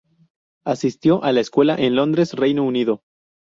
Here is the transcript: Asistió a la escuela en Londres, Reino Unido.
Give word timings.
Asistió 0.65 1.23
a 1.23 1.31
la 1.31 1.41
escuela 1.41 1.75
en 1.75 1.95
Londres, 1.95 2.33
Reino 2.33 2.63
Unido. 2.63 3.03